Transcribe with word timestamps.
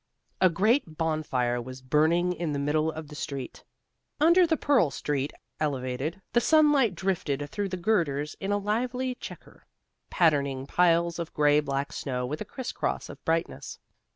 A 0.41 0.49
great 0.49 0.97
bonfire 0.97 1.61
was 1.61 1.83
burning 1.83 2.33
in 2.33 2.53
the 2.53 2.57
middle 2.57 2.91
of 2.91 3.07
the 3.09 3.13
street. 3.13 3.63
Under 4.19 4.47
the 4.47 4.57
Pearl 4.57 4.89
Street 4.89 5.31
elevated 5.59 6.19
the 6.33 6.41
sunlight 6.41 6.95
drifted 6.95 7.47
through 7.51 7.69
the 7.69 7.77
girders 7.77 8.35
in 8.39 8.51
a 8.51 8.57
lively 8.57 9.13
chequer, 9.13 9.67
patterning 10.09 10.65
piles 10.65 11.19
of 11.19 11.31
gray 11.35 11.59
black 11.59 11.93
snow 11.93 12.25
with 12.25 12.41
a 12.41 12.45
criss 12.45 12.71
cross 12.71 13.09
of 13.09 13.23
brightness. 13.25 13.77